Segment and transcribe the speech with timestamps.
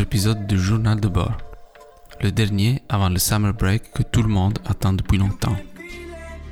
[0.00, 1.36] Épisode du Journal de bord,
[2.20, 5.56] le dernier avant le summer break que tout le monde attend depuis longtemps.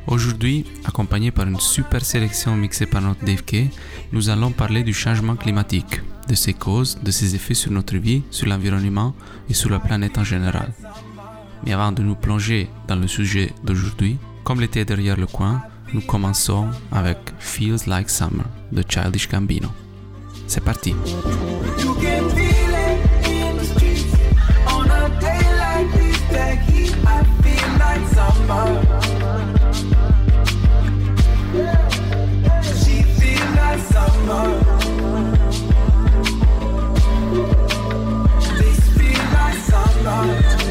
[0.09, 3.71] Aujourd'hui, accompagné par une super sélection mixée par notre Dave Kay,
[4.13, 8.23] nous allons parler du changement climatique, de ses causes, de ses effets sur notre vie,
[8.31, 9.15] sur l'environnement
[9.49, 10.73] et sur la planète en général.
[11.65, 16.01] Mais avant de nous plonger dans le sujet d'aujourd'hui, comme l'été derrière le coin, nous
[16.01, 19.69] commençons avec Feels Like Summer de Childish Gambino.
[20.49, 20.95] C'est parti.
[27.07, 27.23] I
[32.63, 34.49] She feel like summer
[38.59, 40.66] This feel like summer.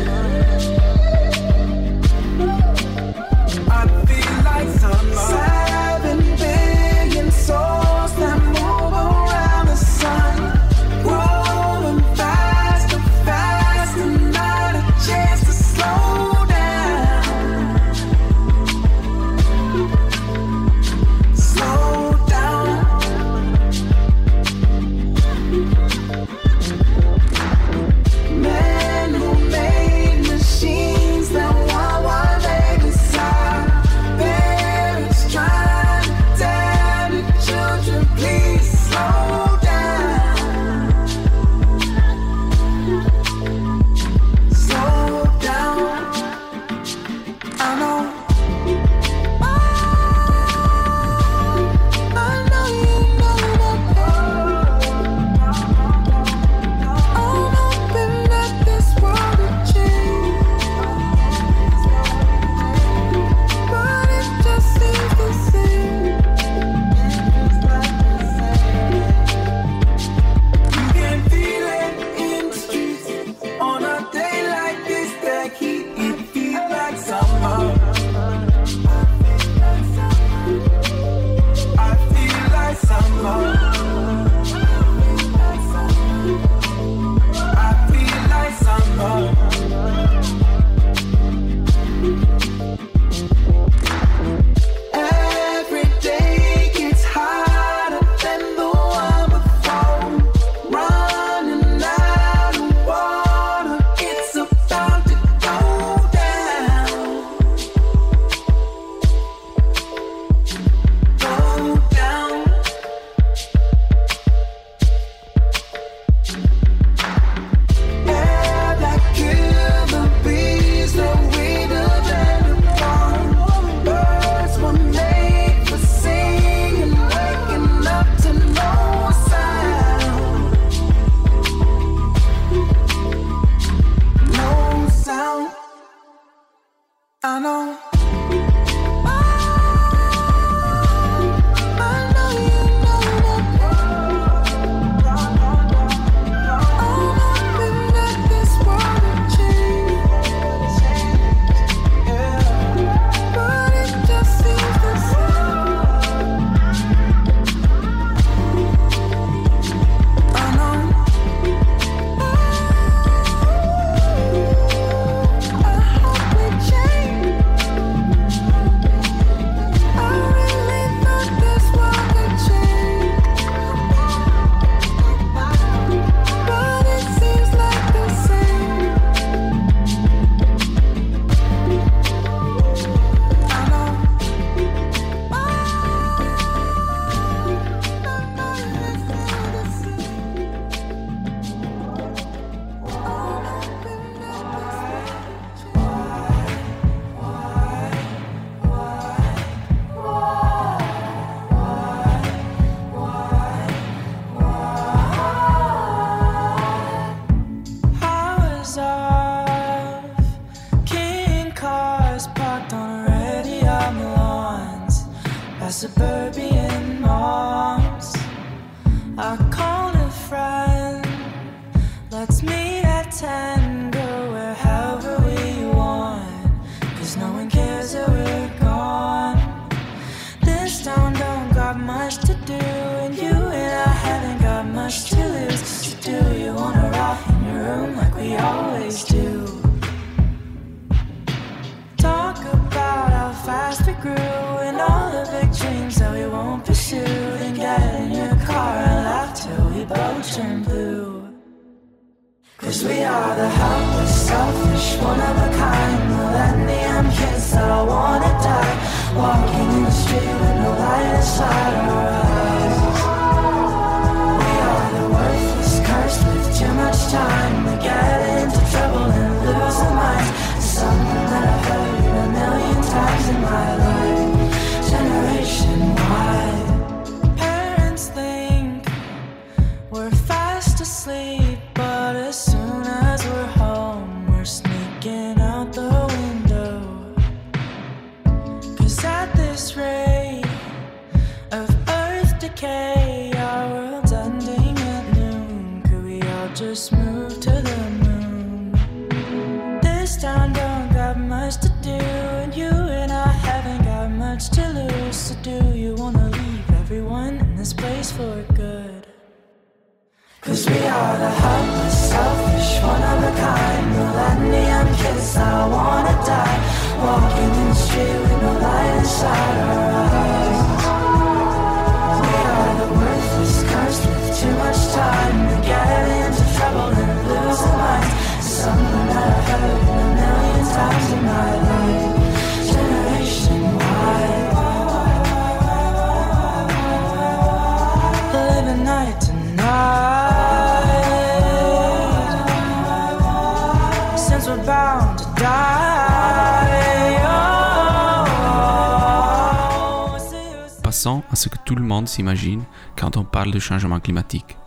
[351.36, 352.64] Ce que tout le monde s'imagine
[352.98, 354.58] quand on parle de changement climatique.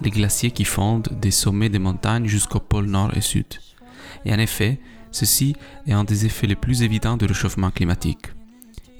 [0.00, 3.46] Les glaciers qui fondent des sommets des montagnes jusqu'au pôle nord et sud.
[4.24, 4.80] Et en effet,
[5.10, 5.54] ceci
[5.86, 8.26] est un des effets les plus évidents du réchauffement climatique.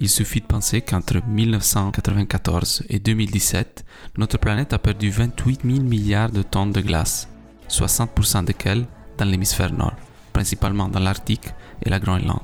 [0.01, 3.85] Il suffit de penser qu'entre 1994 et 2017,
[4.19, 7.29] notre planète a perdu 28 000 milliards de tonnes de glace,
[7.69, 8.87] 60% desquelles
[9.19, 9.95] dans l'hémisphère nord,
[10.33, 11.49] principalement dans l'Arctique
[11.83, 12.43] et la Groenland.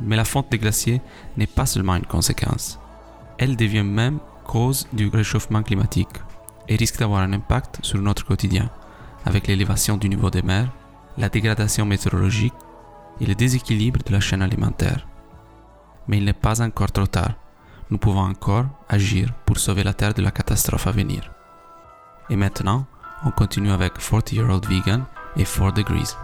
[0.00, 1.00] Mais la fonte des glaciers
[1.36, 2.78] n'est pas seulement une conséquence.
[3.44, 6.16] Elle devient même cause du réchauffement climatique
[6.66, 8.70] et risque d'avoir un impact sur notre quotidien,
[9.26, 10.72] avec l'élévation du niveau des mers,
[11.18, 12.54] la dégradation météorologique
[13.20, 15.06] et le déséquilibre de la chaîne alimentaire.
[16.08, 17.34] Mais il n'est pas encore trop tard.
[17.90, 21.30] Nous pouvons encore agir pour sauver la Terre de la catastrophe à venir.
[22.30, 22.86] Et maintenant,
[23.26, 25.04] on continue avec 40 Year Old Vegan
[25.36, 26.14] et 4 Degrees.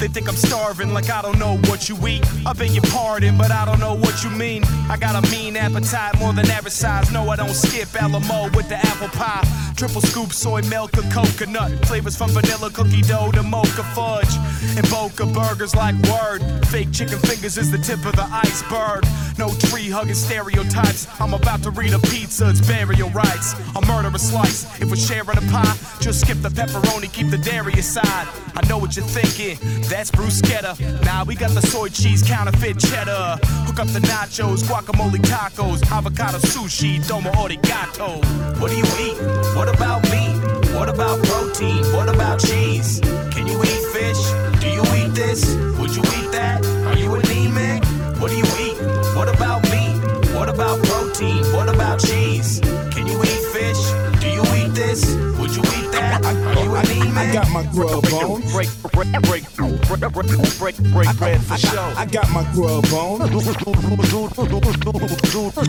[0.00, 2.24] They think I'm starving like I don't know what you eat.
[2.46, 4.64] I beg your pardon, but I don't know what you mean.
[4.88, 7.12] I got a mean appetite, more than average size.
[7.12, 9.44] No, I don't skip Alamo with the apple pie.
[9.76, 11.72] Triple scoop soy milk or coconut.
[11.86, 14.34] Flavors from vanilla cookie dough to mocha fudge.
[14.76, 16.40] And Boca burgers like word.
[16.66, 19.04] Fake chicken fingers is the tip of the iceberg.
[19.38, 21.06] No tree hugging stereotypes.
[21.20, 23.54] I'm about to read a pizza, it's burial rights.
[23.74, 24.64] I'll murder a slice.
[24.80, 28.28] If we're sharing a pie, just skip the pepperoni, keep the dairy aside.
[28.54, 29.56] I know what you're thinking.
[29.88, 30.78] That's bruschetta.
[31.04, 33.38] Nah, we got the soy cheese, counterfeit cheddar.
[33.66, 38.20] Hook up the nachos, guacamole tacos, avocado sushi, domo origato.
[38.60, 39.16] What do you eat?
[39.56, 40.36] What about meat?
[40.74, 41.84] What about protein?
[41.92, 43.00] What about cheese?
[43.32, 44.20] Can you eat fish?
[44.60, 45.54] Do you eat this?
[45.78, 46.64] Would you eat that?
[46.86, 47.84] Are you anemic?
[48.20, 48.76] What do you eat?
[49.16, 49.96] What about meat?
[50.34, 51.44] What about protein?
[51.52, 52.60] What about cheese?
[52.92, 53.80] Can you eat fish?
[54.20, 55.16] Do you eat this?
[55.38, 55.89] Would you eat
[56.22, 56.56] that?
[56.56, 57.16] Are you anemic?
[57.16, 58.40] I got my grub on.
[58.52, 61.92] break, break, break, break, break, break, break bread for show.
[61.96, 63.20] I got my grub on.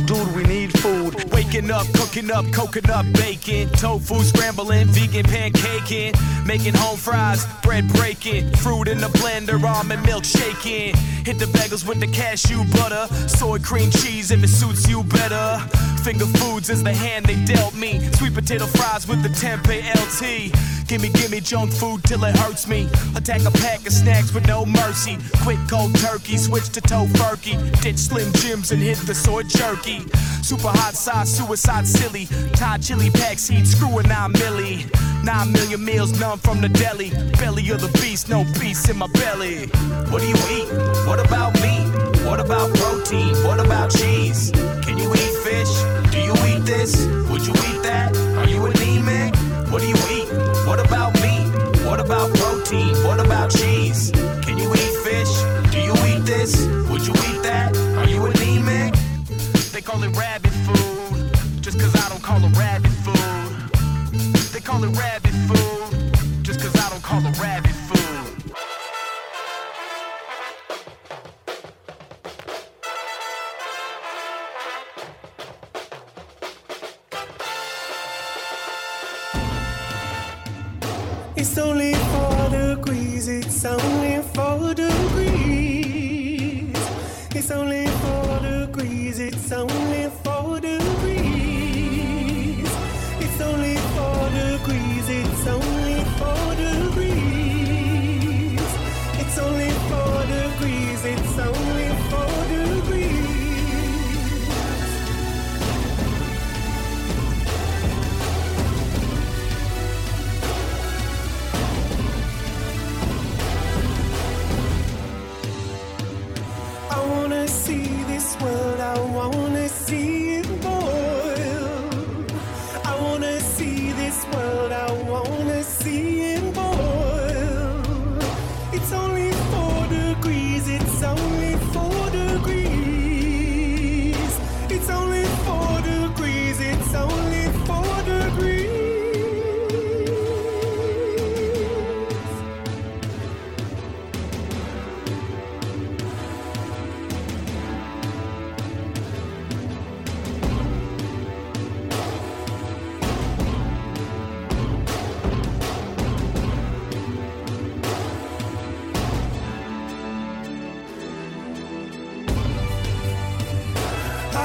[0.05, 1.31] Dude, we need food.
[1.31, 6.15] Waking up, cooking up coconut bacon, tofu scrambling, vegan pancaking,
[6.45, 10.95] making home fries, bread breaking, fruit in the blender, almond milk shaking.
[11.25, 15.59] Hit the bagels with the cashew butter, soy cream cheese if it suits you better.
[16.03, 17.99] Finger foods is the hand they dealt me.
[18.13, 20.40] Sweet potato fries with the tempeh LT.
[20.87, 22.87] Gimme, gimme junk food till it hurts me.
[23.15, 25.17] Attack a pack of snacks with no mercy.
[25.43, 27.55] Quick cold turkey, switch to tofurkey.
[27.81, 29.99] Ditch slim jims and hit the soy jerky.
[30.41, 32.25] Super hot sauce, suicide silly.
[32.53, 34.89] Thai chili pack seed, screw a nine milli.
[35.23, 37.11] Nine million meals, none from the deli.
[37.37, 39.67] Belly of the beast, no peace in my belly.
[40.09, 40.67] What do you eat?
[41.05, 41.87] What about meat?
[42.25, 43.35] What about protein?
[43.43, 44.51] What about cheese?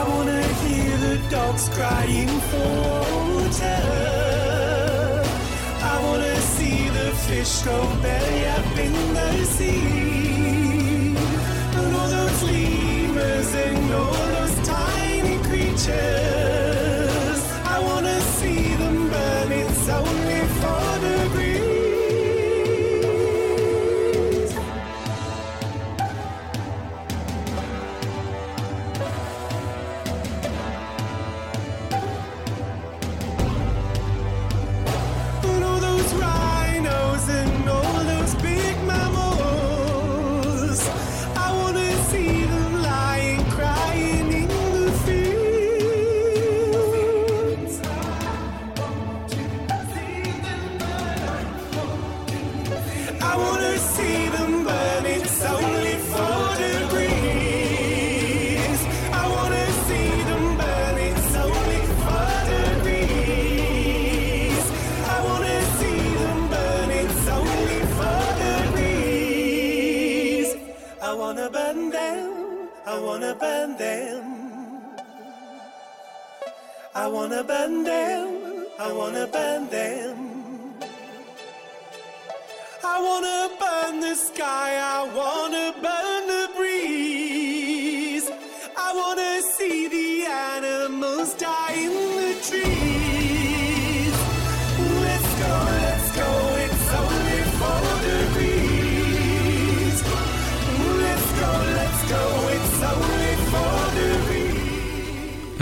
[0.08, 2.74] Wanna hear the dogs crying for
[3.34, 3.82] water.
[5.92, 11.16] I wanna see the fish go belly up in the sea.
[11.78, 16.65] And all those lemurs and all those tiny creatures.
[77.66, 80.16] Wanna them, I wanna burn them.
[82.84, 88.28] I wanna burn the sky, I wanna burn the breeze.
[88.76, 94.16] I wanna see the animals die in the trees.
[95.06, 96.30] Let's go, let's go,
[96.64, 99.98] it's only four degrees.
[101.04, 102.22] Let's go, let's go,
[102.54, 103.32] it's only
[103.98, 105.58] degrees.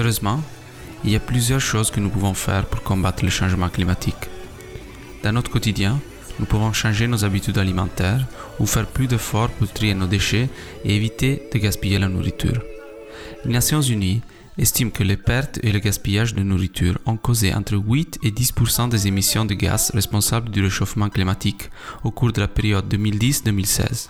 [1.05, 4.31] Il y a plusieurs choses que nous pouvons faire pour combattre le changement climatique.
[5.23, 6.01] Dans notre quotidien,
[6.39, 8.27] nous pouvons changer nos habitudes alimentaires
[8.59, 10.49] ou faire plus d'efforts pour trier nos déchets
[10.85, 12.63] et éviter de gaspiller la nourriture.
[13.45, 14.23] Les Nations Unies
[14.57, 18.89] estiment que les pertes et le gaspillage de nourriture ont causé entre 8 et 10%
[18.89, 21.71] des émissions de gaz responsables du réchauffement climatique
[22.03, 24.09] au cours de la période 2010-2016.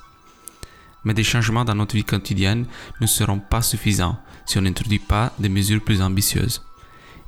[1.04, 2.66] Mais des changements dans notre vie quotidienne
[3.00, 6.62] ne seront pas suffisants si on n'introduit pas des mesures plus ambitieuses.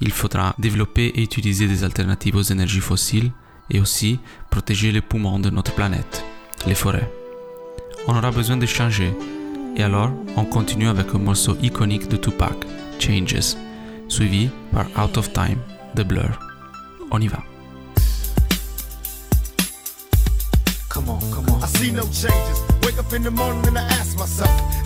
[0.00, 3.32] Il faudra développer et utiliser des alternatives aux énergies fossiles
[3.70, 6.24] et aussi protéger les poumons de notre planète,
[6.66, 7.10] les forêts.
[8.06, 9.12] On aura besoin de changer.
[9.76, 12.56] Et alors, on continue avec un morceau iconique de Tupac,
[12.98, 13.56] Changes,
[14.08, 15.58] suivi par Out of Time
[15.94, 16.38] de Blur.
[17.10, 17.42] On y va.
[24.36, 24.85] The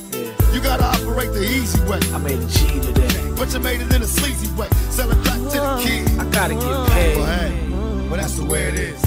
[0.53, 1.99] You gotta operate the easy way.
[2.13, 3.33] I made a G today.
[3.37, 4.67] But you made it in a sleazy way.
[4.89, 6.17] Selling crack to the kids.
[6.19, 7.17] I gotta get Well, paid.
[7.17, 7.69] hey,
[8.09, 9.01] well, that's the way it is.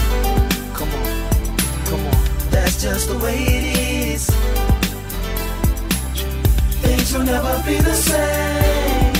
[0.74, 1.28] Come on,
[1.86, 2.14] come on.
[2.50, 3.64] That's just the way it
[4.14, 4.26] is.
[6.82, 9.12] Things will never be the same.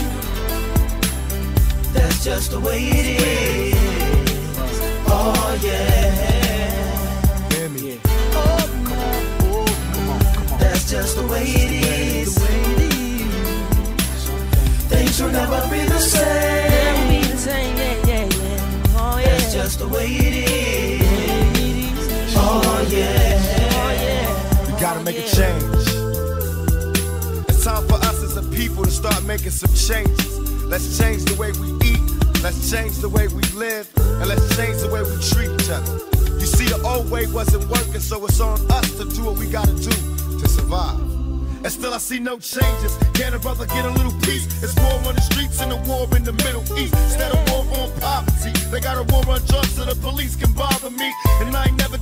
[1.92, 3.06] That's just the way it
[3.74, 4.80] is.
[5.06, 6.33] Oh yeah.
[10.94, 12.38] Just the way it is.
[14.86, 17.24] Things will never be the same.
[19.24, 22.34] That's just the way it is.
[22.36, 24.66] Oh, oh yeah.
[24.66, 25.64] We gotta make a change.
[27.48, 30.38] It's time for us as a people to start making some changes.
[30.62, 32.04] Let's change the way we eat.
[32.40, 33.90] Let's change the way we live.
[33.98, 35.94] And let's change the way we treat each other.
[36.38, 39.50] You see, the old way wasn't working, so it's on us to do what we
[39.50, 40.13] gotta do to
[40.54, 41.00] survive.
[41.64, 42.92] And still I see no changes.
[43.14, 44.44] Can a brother get a little peace?
[44.62, 46.92] It's war on the streets and a war in the Middle East.
[47.08, 50.52] Instead of war on poverty, they got a war on drugs so the police can
[50.52, 51.08] bother me.
[51.40, 51.96] And I ain't never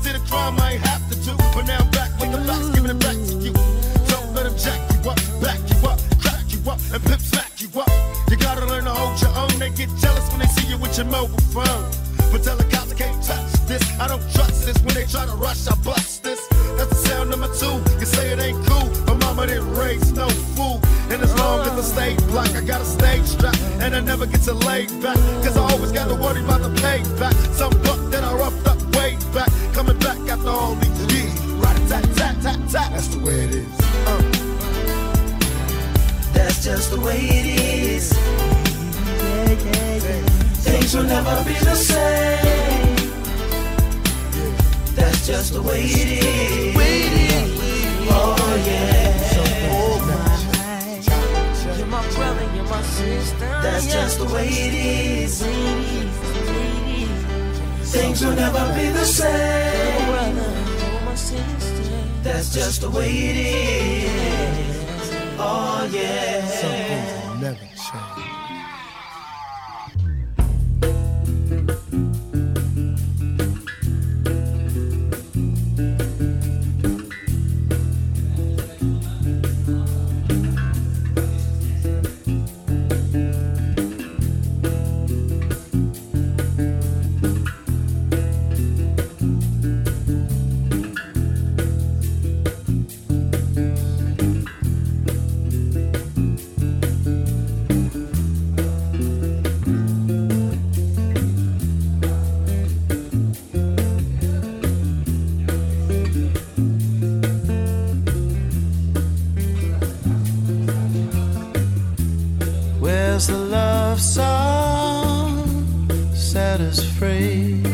[116.63, 117.72] us free?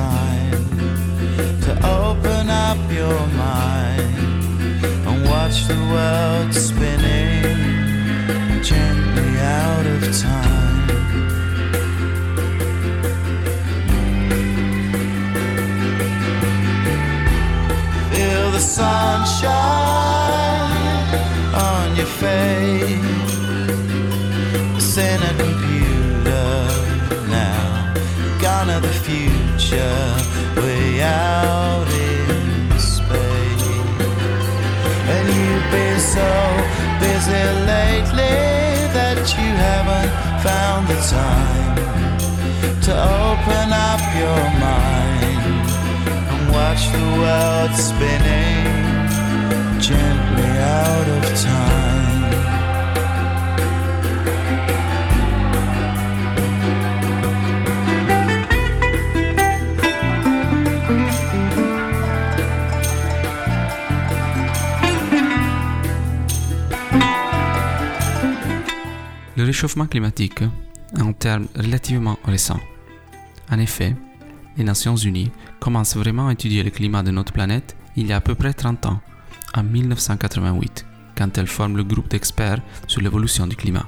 [0.00, 4.14] Time to open up your mind
[5.08, 7.42] and watch the world spinning
[8.62, 10.79] gently out of time.
[29.70, 33.66] Future, way out in space.
[35.14, 36.30] And you've been so
[37.00, 38.38] busy lately
[38.96, 41.76] that you haven't found the time
[42.82, 45.66] to open up your mind
[46.30, 48.66] and watch the world spinning
[49.80, 51.99] gently out of time.
[69.40, 72.60] Le réchauffement climatique est un terme relativement récent.
[73.50, 73.96] En effet,
[74.58, 78.16] les Nations Unies commencent vraiment à étudier le climat de notre planète il y a
[78.16, 79.00] à peu près 30 ans,
[79.54, 80.84] en 1988,
[81.16, 83.86] quand elles forment le groupe d'experts sur l'évolution du climat.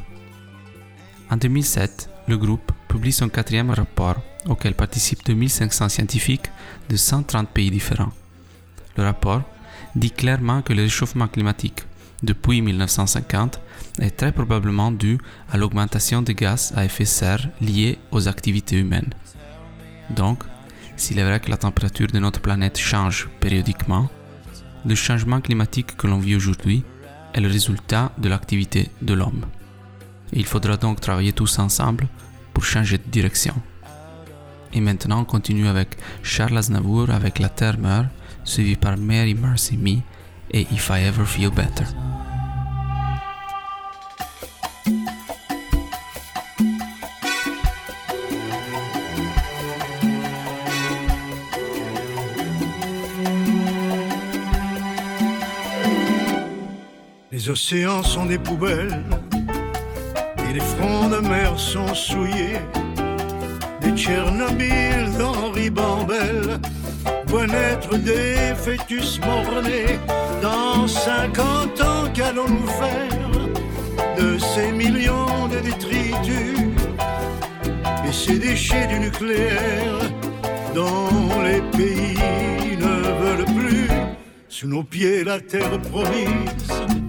[1.31, 6.51] En 2007, le groupe publie son quatrième rapport auquel participent 2500 scientifiques
[6.89, 8.15] de 130 pays différents.
[8.97, 9.43] Le rapport
[9.97, 11.83] dit clairement que le réchauffement climatique
[12.23, 13.61] depuis 1950
[13.99, 15.19] est très probablement dû
[15.51, 19.13] à l'augmentation des gaz à effet de serre liés aux activités humaines.
[20.11, 20.45] Donc,
[20.97, 24.09] s'il est vrai que la température de notre planète change périodiquement,
[24.85, 26.85] le changement climatique que l'on vit aujourd'hui
[27.35, 29.47] est le résultat de l'activité de l'homme.
[30.33, 32.09] Il faudra donc travailler tous ensemble
[32.53, 33.55] pour changer de direction.
[34.73, 38.09] Et maintenant, on continue avec Charles Aznavour avec La Terre meurt,
[38.45, 40.01] suivi par Mary Mercy Me
[40.51, 41.85] et If I Ever Feel Better.
[57.43, 59.03] Les océans sont des poubelles
[60.49, 62.61] et les fronts de mer sont souillés.
[63.81, 66.61] Des Tchernobyl d'Henri Bambel
[67.27, 69.99] voient naître des fœtus mort-nés.
[70.41, 76.61] Dans 50 ans, qu'allons-nous faire de ces millions de détritus
[78.07, 79.99] et ces déchets du nucléaire
[80.77, 83.89] dont les pays ne veulent plus
[84.49, 87.02] sous nos pieds la terre promise?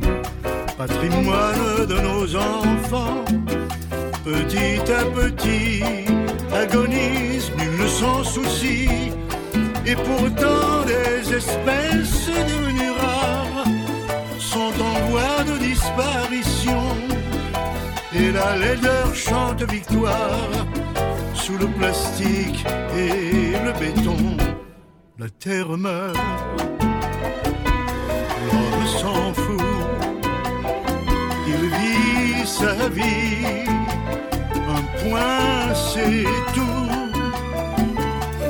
[0.88, 3.24] Patrimoine de nos enfants.
[4.26, 5.82] Petit à petit,
[6.52, 9.12] agonise, nul ne s'en soucie.
[9.86, 13.66] Et pourtant, des espèces devenues rares
[14.40, 16.84] sont en voie de disparition.
[18.16, 20.50] Et la laideur chante victoire
[21.34, 22.66] sous le plastique
[22.98, 24.22] et le béton.
[25.18, 26.18] La terre meurt,
[28.46, 29.93] l'homme s'en fout
[31.54, 33.66] il vit sa vie,
[34.78, 36.90] un point c'est tout.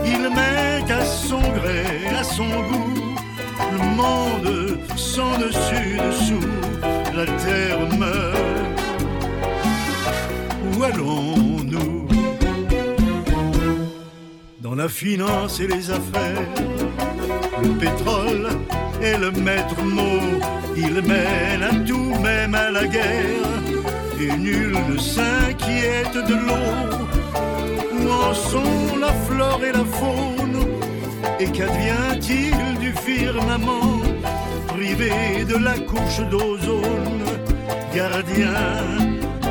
[0.05, 1.83] Il met à son gré,
[2.19, 3.15] à son goût,
[3.71, 6.47] le monde sans dessus dessous,
[7.15, 8.79] la terre meurt.
[10.75, 12.07] Où allons-nous?
[14.61, 16.49] Dans la finance et les affaires,
[17.61, 18.49] le pétrole
[19.01, 20.39] est le maître mot.
[20.75, 23.53] Il mène à tout, même à la guerre.
[24.19, 26.97] Et nul ne s'inquiète de l'eau.
[27.93, 30.67] Où en sont la flore et la faune
[31.39, 34.01] Et qu'advient-il du firmament
[34.67, 37.25] Privé de la couche d'ozone
[37.93, 38.53] Gardien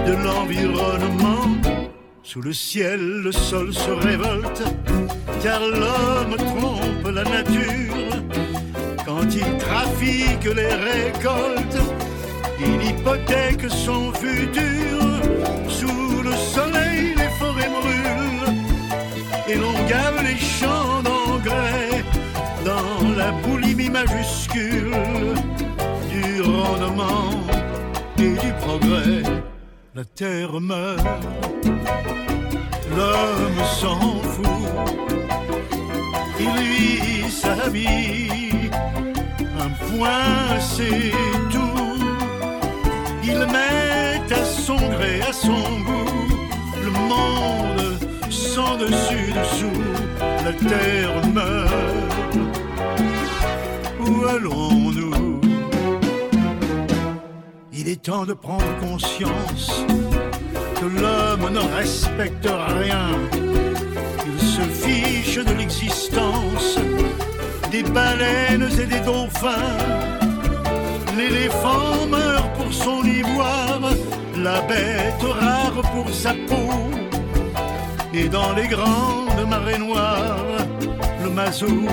[0.07, 1.49] de l'environnement?
[2.25, 4.63] Sous le ciel, le sol se révolte,
[5.43, 8.12] car l'homme trompe la nature.
[9.23, 11.79] Quand il trafique les récoltes,
[12.59, 14.99] il hypothèque son futur.
[15.69, 18.57] Sous le soleil, les forêts brûlent,
[19.49, 22.03] et l'on gave les champs d'engrais
[22.65, 24.91] dans la boulimie majuscule
[26.11, 27.31] du rendement
[28.19, 29.23] et du progrès.
[29.95, 31.07] La terre meurt
[32.97, 35.22] l'homme s'en fout.
[36.45, 38.51] Il sa vie,
[39.61, 41.13] un point c'est
[41.51, 41.99] tout.
[43.23, 46.39] Il met à son gré, à son goût,
[46.85, 47.99] le monde
[48.31, 49.83] sans dessus dessous.
[50.45, 52.37] La terre meurt.
[54.01, 55.41] Où allons-nous?
[57.73, 59.85] Il est temps de prendre conscience
[60.81, 63.07] que l'homme ne respecte rien.
[64.27, 64.63] Il se
[65.41, 66.79] de l'existence
[67.71, 69.79] des baleines et des dauphins.
[71.17, 73.81] L'éléphant meurt pour son ivoire,
[74.37, 76.91] la bête rare pour sa peau.
[78.13, 80.37] Et dans les grandes marées noires,
[81.25, 81.89] le mazout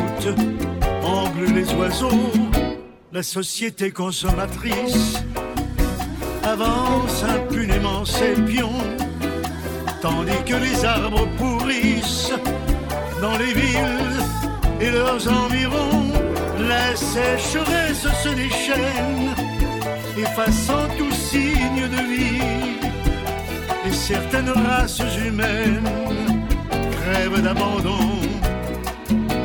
[1.01, 2.33] angle les oiseaux.
[3.13, 5.23] La société consommatrice
[6.43, 8.83] avance impunément ses pions,
[10.01, 12.33] tandis que les arbres pourrissent
[13.21, 14.19] dans les villes
[14.79, 16.11] et leurs environs.
[16.67, 19.33] La sécheresse se déchaîne,
[20.17, 22.79] effaçant tout signe de vie.
[23.85, 25.89] Et certaines races humaines
[26.91, 28.19] crèvent d'abandon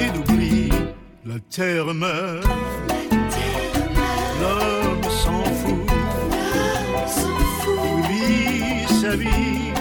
[0.00, 0.70] et d'oubli.
[1.24, 2.46] La terre meurt,
[4.40, 5.86] l'homme s'en fout,
[7.86, 9.72] il vit sa vie.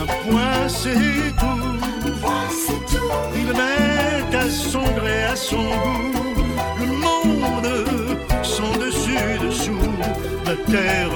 [0.00, 1.65] Un point c'est tout.
[3.54, 6.34] Met à son gré, à son goût,
[6.80, 9.78] le monde sans dessus dessous.
[10.44, 11.10] La terre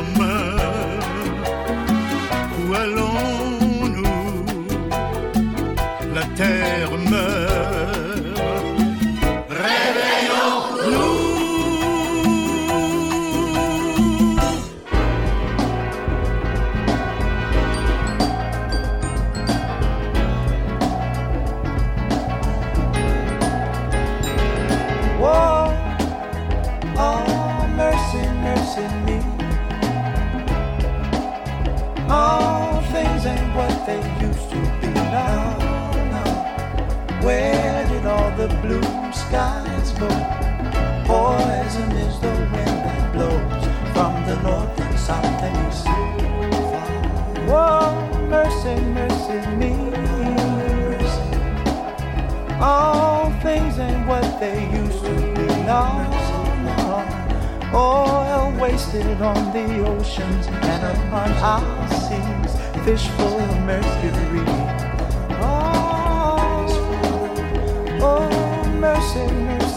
[40.00, 40.08] go?
[41.06, 45.86] Poison is the wind that blows from the north and south and east.
[47.48, 47.82] Whoa,
[48.28, 49.72] mercy, mercy me.
[52.60, 55.46] All things ain't what they used to be.
[55.70, 55.84] No,
[56.68, 56.88] no.
[57.74, 62.52] Oil wasted on the oceans and upon our seas.
[62.84, 64.44] Fish full of mercury.
[65.42, 66.66] Oh,
[68.02, 69.69] oh, mercy, mercy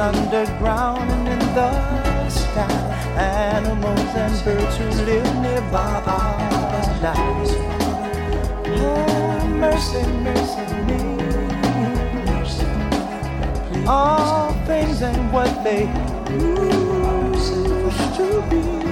[0.00, 2.70] underground and in the sky.
[3.16, 7.44] Animals and birds who live nearby are die.
[8.66, 11.00] Oh, mercy, mercy me.
[13.86, 15.86] All things ain't what they
[16.30, 17.54] used
[18.16, 18.87] to be.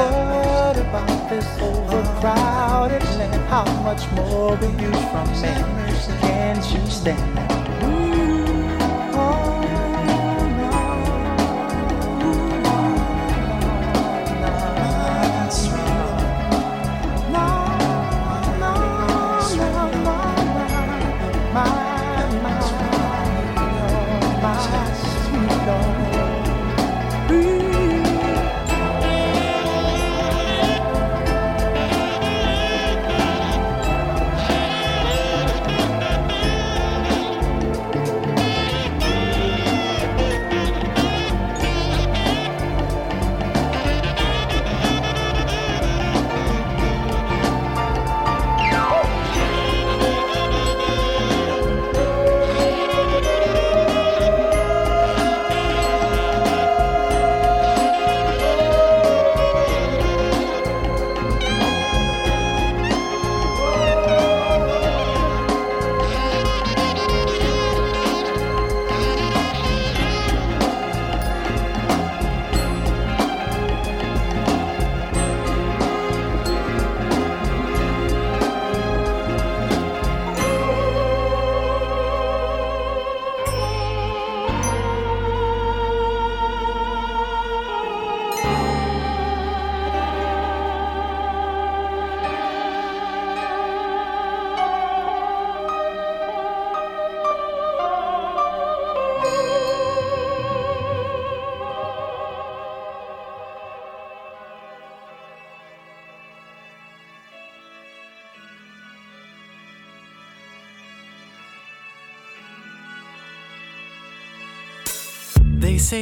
[0.00, 3.48] What about this overcrowded land?
[3.48, 6.20] How much more will you from man?
[6.20, 7.59] Can't you stand that?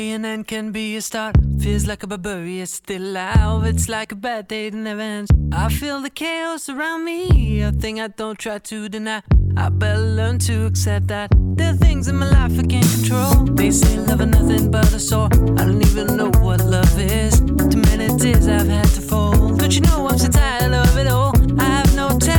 [0.09, 1.37] They say an end can be a start.
[1.61, 3.66] Feels like a barbarian still alive.
[3.66, 5.31] It's like a bad day that never ends.
[5.53, 7.61] I feel the chaos around me.
[7.61, 9.23] A thing I don't try to deny.
[9.59, 13.44] I better learn to accept that there are things in my life I can't control.
[13.55, 15.29] They say love is nothing but a sore.
[15.59, 17.40] I don't even know what love is.
[17.40, 19.59] Too many tears I've had to fold.
[19.59, 21.35] Don't you know I'm so tired of it all?
[21.61, 22.38] I have no terror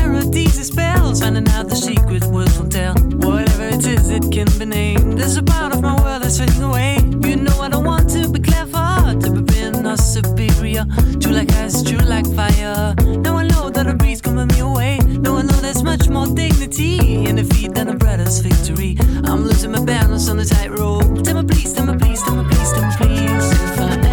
[3.80, 5.18] it is, it can be named.
[5.18, 6.98] There's a part of my world that's fading away.
[7.22, 10.86] You know I don't want to be clever, to be being or superior.
[11.20, 12.96] True like ice, true like fire.
[13.24, 14.98] Now I know that a breeze coming me away.
[14.98, 18.98] Now I know there's much more dignity in defeat than a brother's victory.
[19.24, 21.24] I'm losing my balance on the tightrope.
[21.24, 23.52] Tell me please, tell me please, tell me please, tell me please.
[23.62, 24.09] If I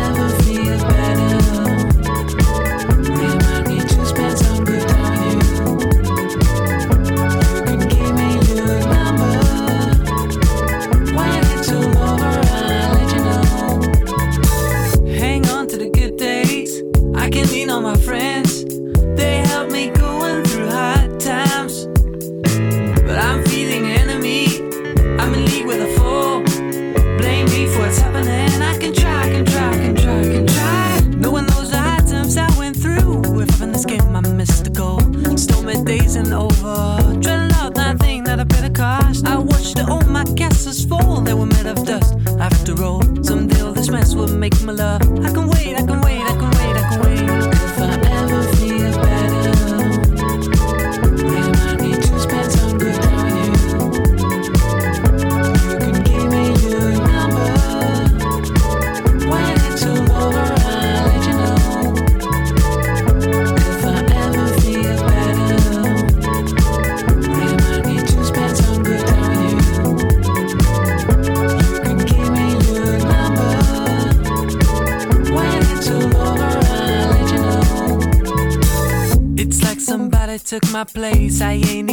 [81.43, 81.86] I ain't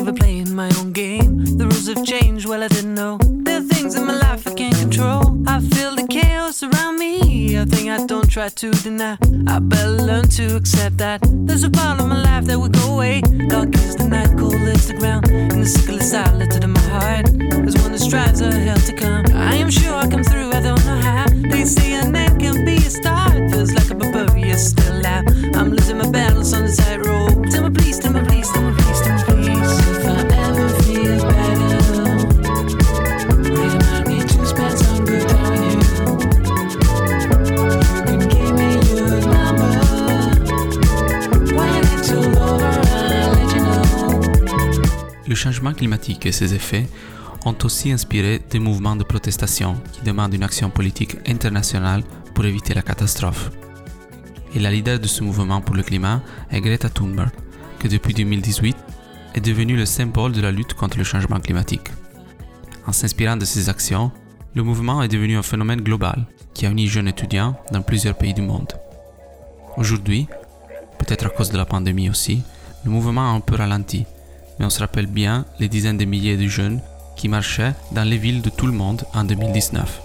[45.34, 46.88] Le changement climatique et ses effets
[47.44, 52.04] ont aussi inspiré des mouvements de protestation qui demandent une action politique internationale
[52.36, 53.50] pour éviter la catastrophe.
[54.54, 57.32] Et la leader de ce mouvement pour le climat est Greta Thunberg,
[57.80, 58.78] qui depuis 2018
[59.34, 61.90] est devenue le symbole de la lutte contre le changement climatique.
[62.86, 64.12] En s'inspirant de ses actions,
[64.54, 68.36] le mouvement est devenu un phénomène global qui a uni jeunes étudiants dans plusieurs pays
[68.36, 68.72] du monde.
[69.78, 70.28] Aujourd'hui,
[71.00, 72.44] peut-être à cause de la pandémie aussi,
[72.86, 74.06] le mouvement a un peu ralenti,
[74.60, 76.82] mais on se rappelle bien les dizaines de milliers de jeunes
[77.16, 80.02] qui marchaient dans les villes de tout le monde en 2019.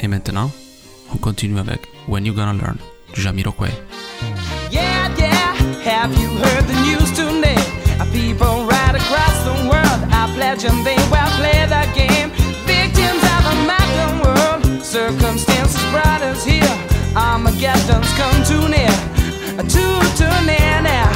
[0.00, 0.50] Et maintenant,
[1.14, 2.76] on continue avec When You Gonna Learn
[3.14, 3.70] de Jamiroquai.
[4.70, 7.76] Yeah, yeah, have you heard the news tonight?
[8.12, 12.30] People right across the world are pledging they will play the game.
[12.64, 16.64] Victims of a modern world, circumstances brought us here.
[17.14, 18.90] Armageddon's come too near,
[19.68, 21.15] too, too near now.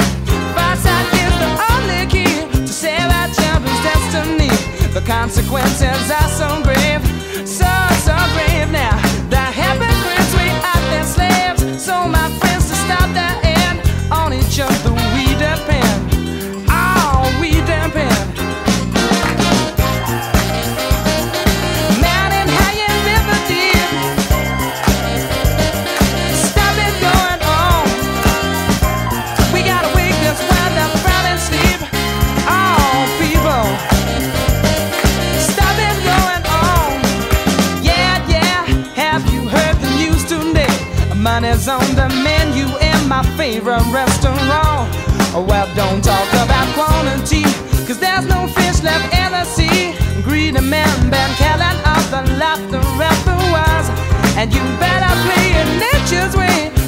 [4.93, 7.01] The consequences are so grave,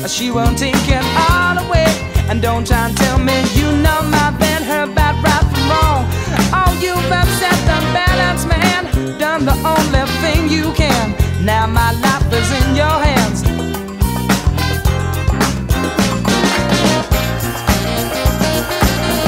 [0.07, 1.87] she won't take it all away.
[2.29, 6.05] And don't try and tell me you know my band, her bad right from wrong.
[6.51, 8.85] Oh, you've upset the balance, man.
[9.17, 11.15] Done the only thing you can.
[11.45, 13.43] Now my life is in your hands.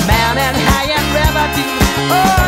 [0.07, 1.81] Mountain high and deep.
[2.11, 2.44] Oh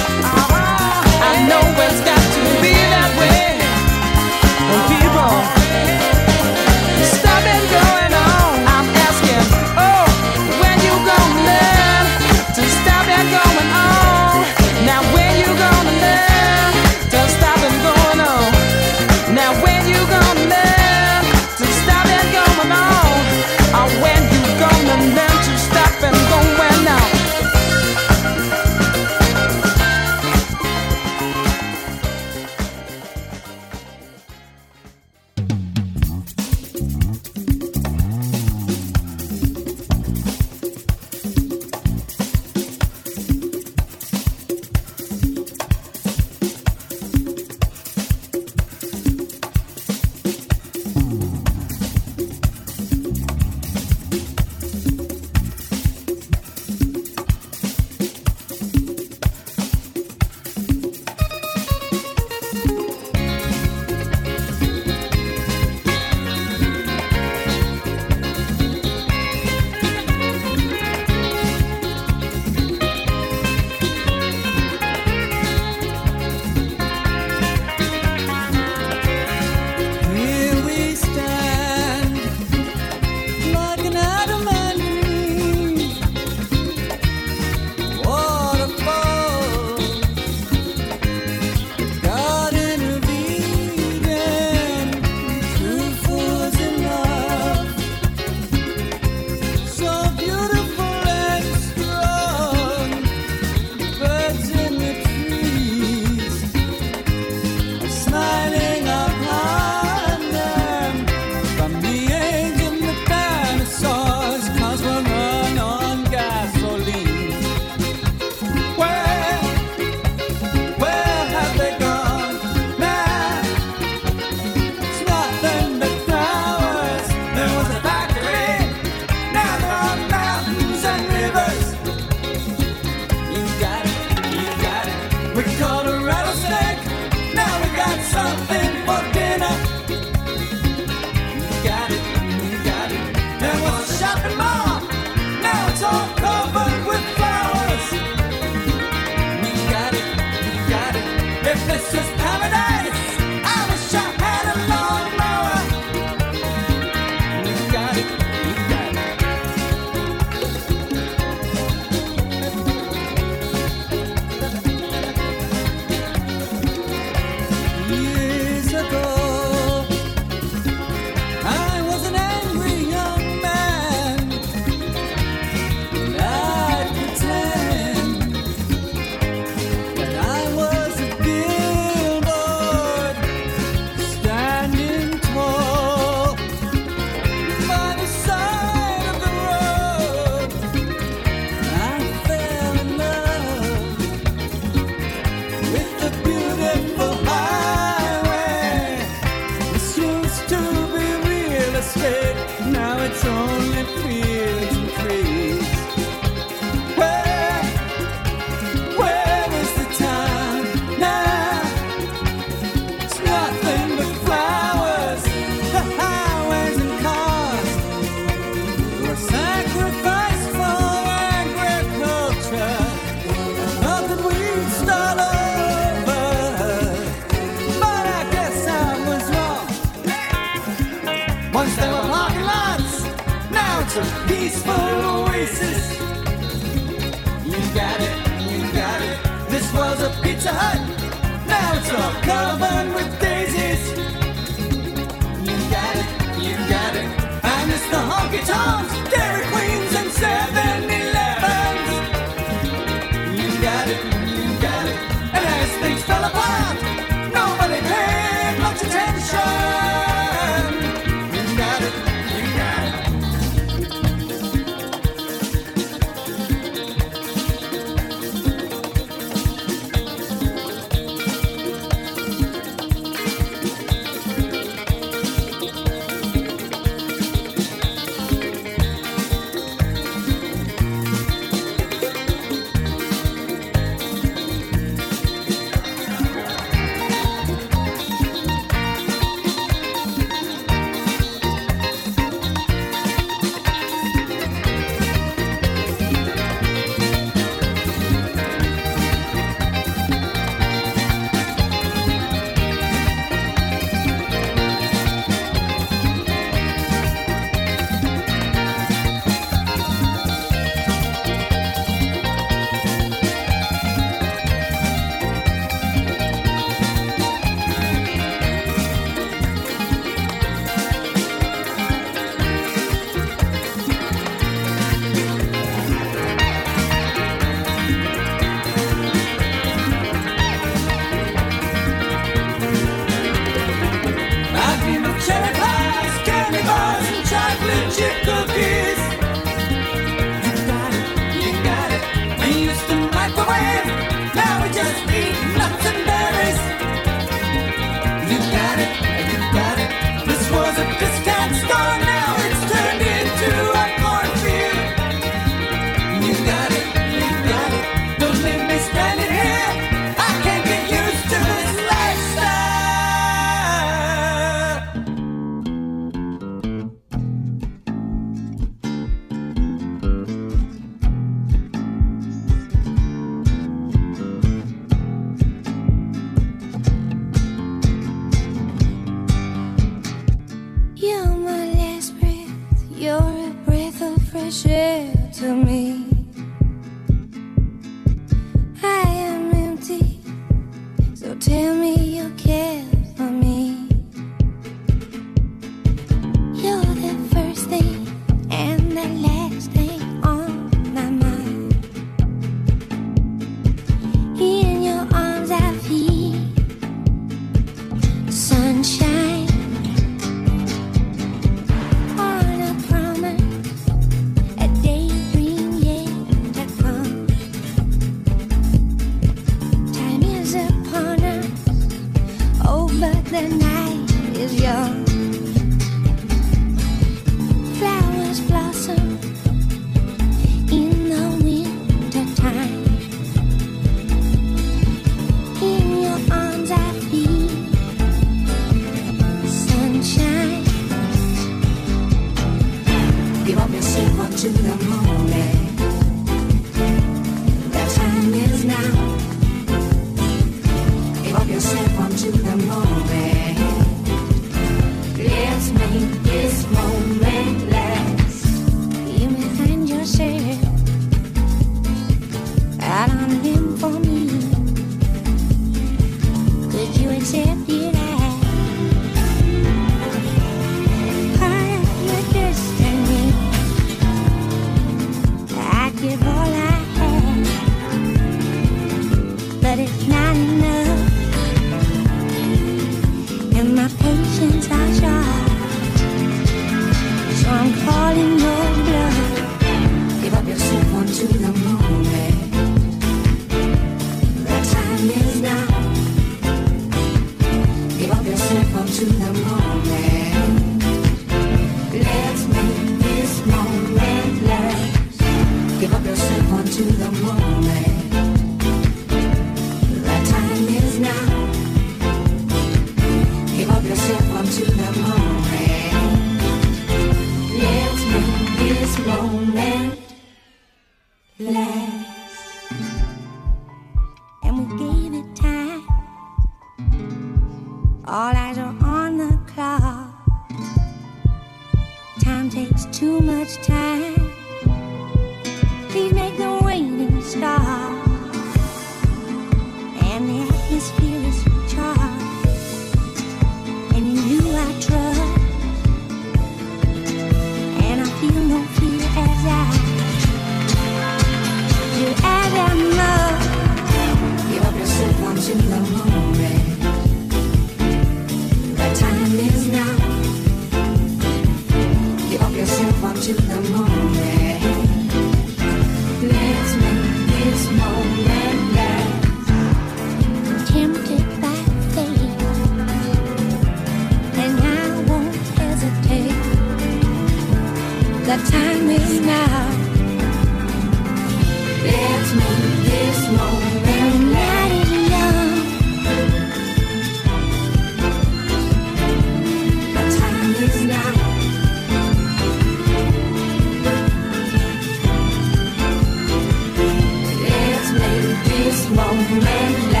[598.71, 600.00] this moment.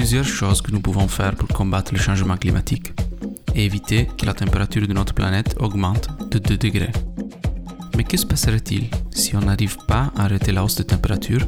[0.00, 2.94] Plusieurs choses que nous pouvons faire pour combattre le changement climatique
[3.54, 6.92] et éviter que la température de notre planète augmente de 2 degrés.
[7.94, 11.46] Mais que se passerait-il si on n'arrive pas à arrêter la hausse de température?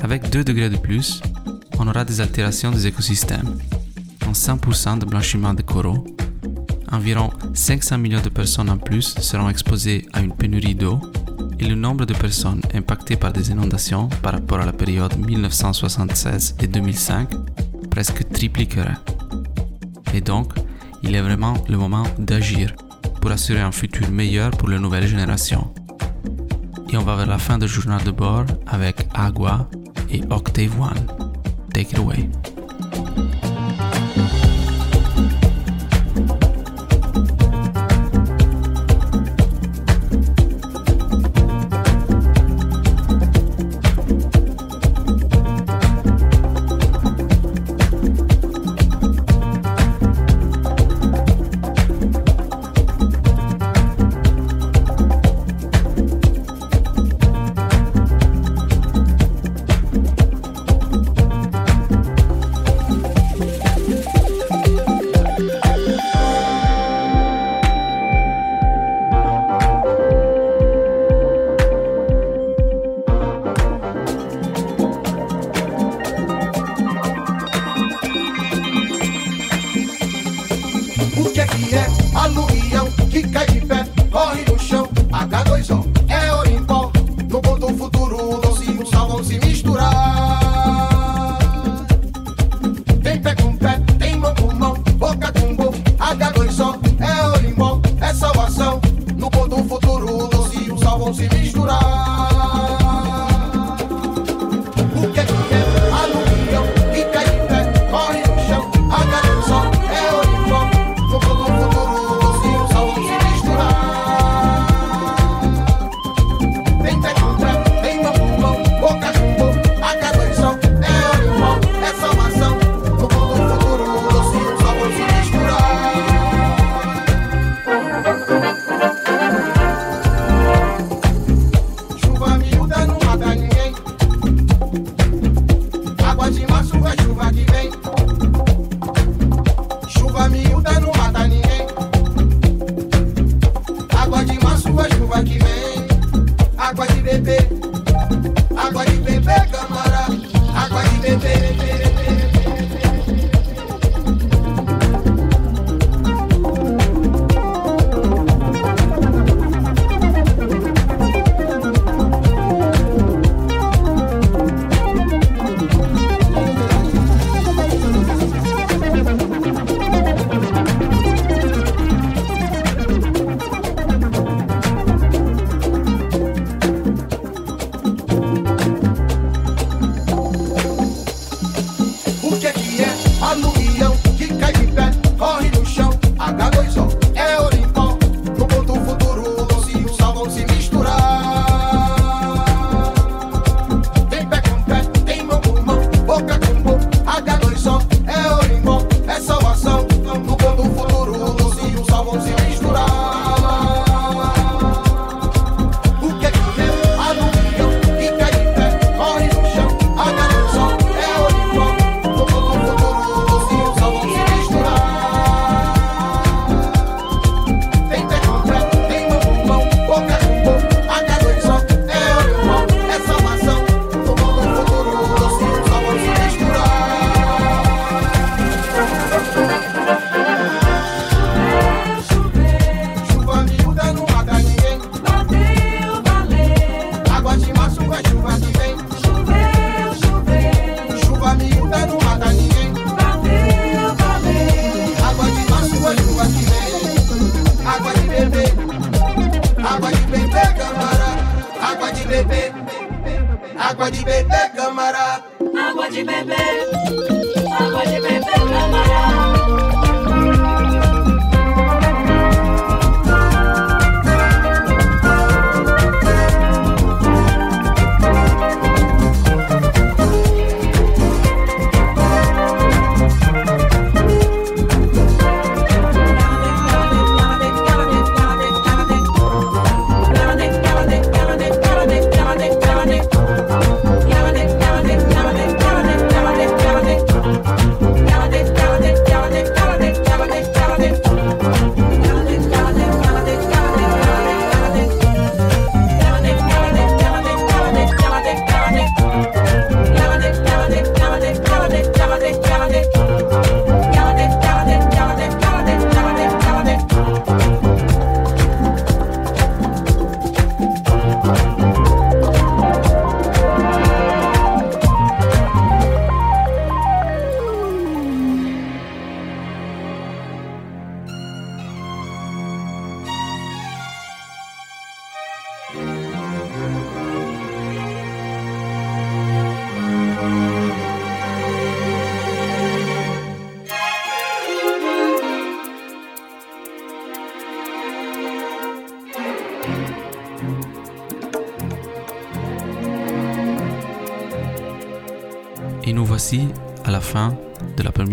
[0.00, 1.20] Avec 2 degrés de plus,
[1.78, 3.58] on aura des altérations des écosystèmes,
[4.26, 6.06] un 100% de blanchiment des coraux,
[6.90, 11.02] environ 500 millions de personnes en plus seront exposées à une pénurie d'eau
[11.58, 16.56] et le nombre de personnes impactées par des inondations par rapport à la période 1976
[16.60, 17.30] et 2005
[17.90, 18.98] presque tripliquerait.
[20.14, 20.52] Et donc,
[21.02, 22.74] il est vraiment le moment d'agir
[23.20, 25.72] pour assurer un futur meilleur pour les nouvelles générations.
[26.90, 29.68] Et on va vers la fin du journal de bord avec Agua
[30.10, 31.06] et Octave One.
[31.72, 32.28] Take it away.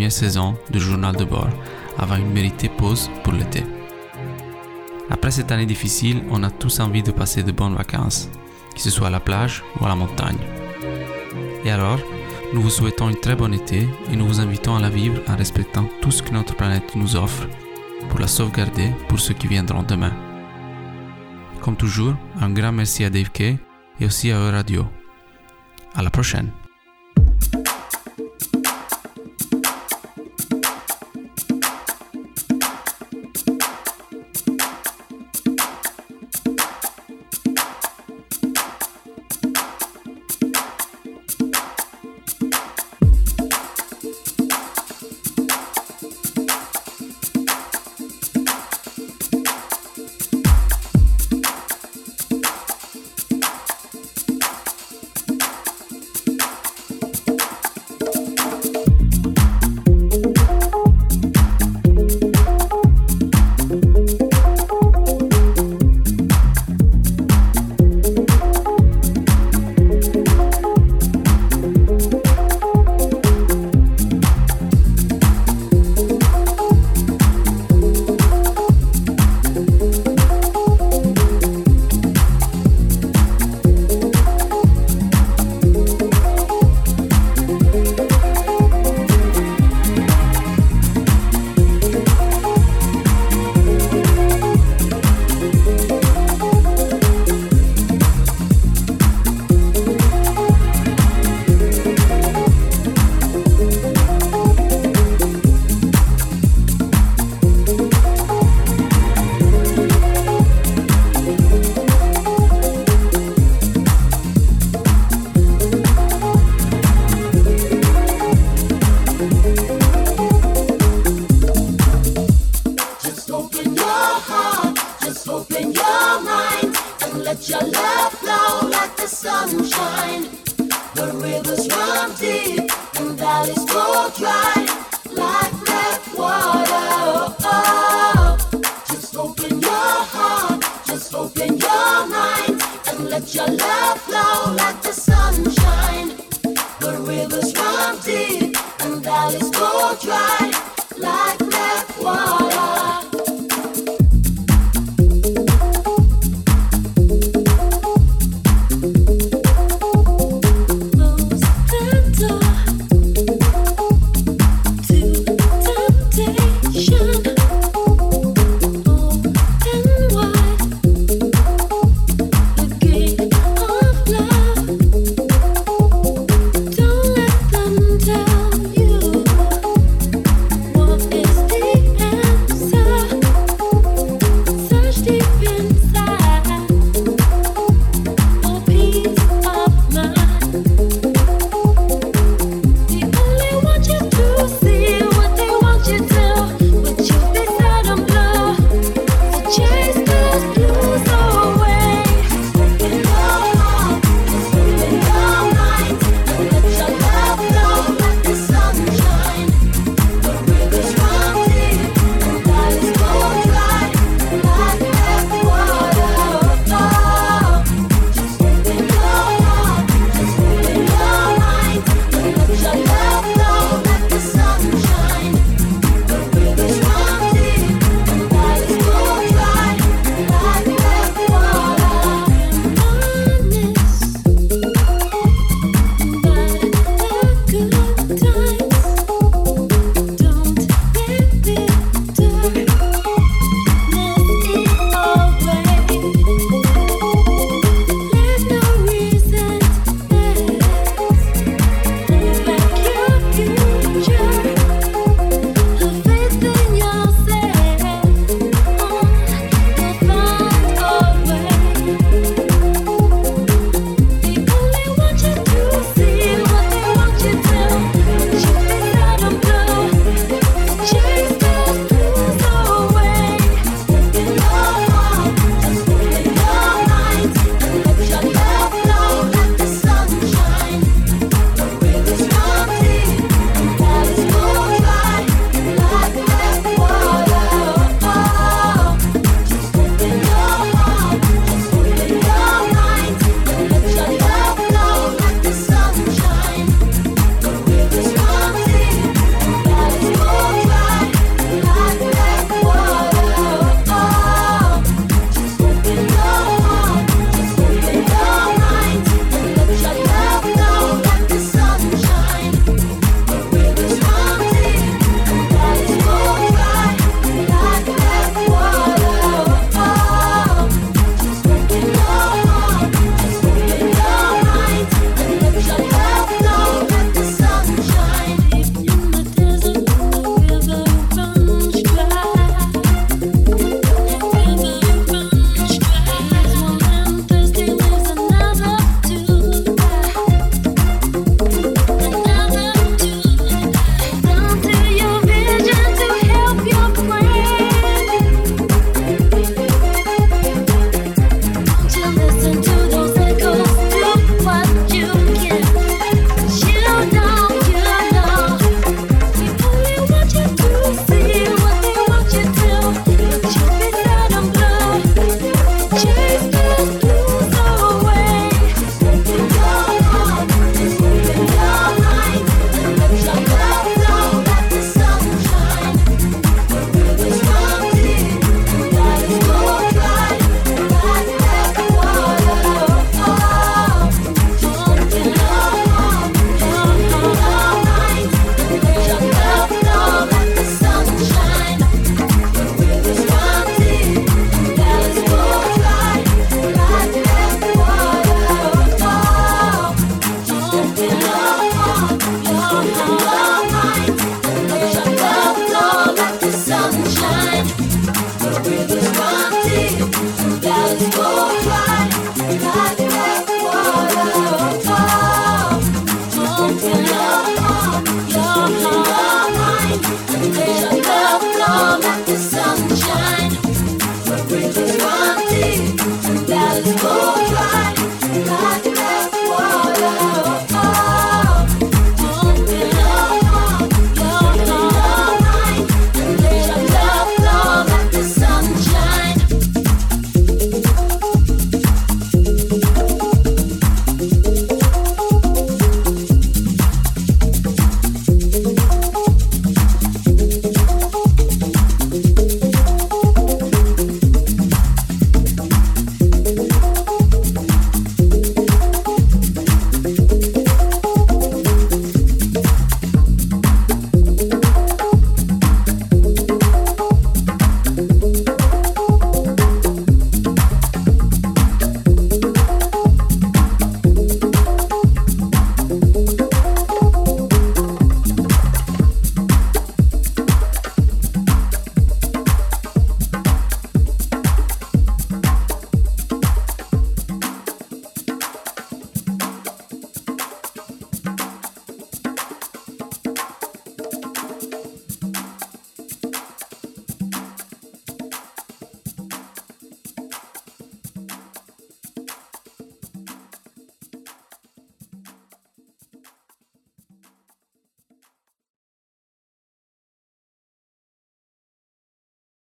[0.04, 1.48] Première saison du journal de bord,
[1.96, 3.64] avant une méritée pause pour l'été.
[5.08, 8.28] Après cette année difficile, on a tous envie de passer de bonnes vacances,
[8.74, 10.36] que ce soit à la plage ou à la montagne.
[11.64, 11.98] Et alors,
[12.52, 15.36] nous vous souhaitons une très bonne été et nous vous invitons à la vivre en
[15.36, 17.48] respectant tout ce que notre planète nous offre
[18.10, 20.12] pour la sauvegarder pour ceux qui viendront demain.
[21.62, 23.56] Comme toujours, un grand merci à Dave Kay
[24.00, 24.84] et aussi à Euradio.
[25.94, 26.50] À la prochaine!